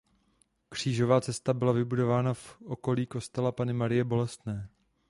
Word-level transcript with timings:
Křížová 0.69 1.21
cesta 1.21 1.53
byla 1.53 1.71
vybudována 1.71 2.33
v 2.33 2.61
okolí 2.61 3.05
kostela 3.05 3.51
Panny 3.51 3.73
Marie 3.73 4.03
Bolestné. 4.03 4.69